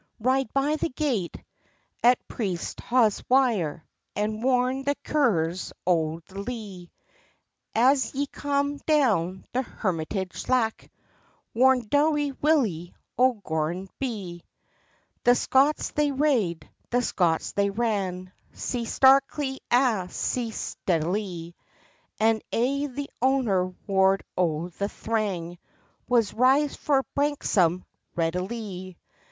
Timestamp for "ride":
0.19-0.51